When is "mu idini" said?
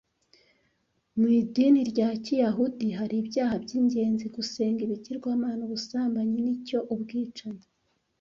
1.17-1.81